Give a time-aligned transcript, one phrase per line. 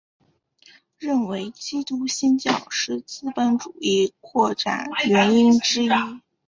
[0.97, 5.89] 认为基督新教是资本主义扩展原因之一。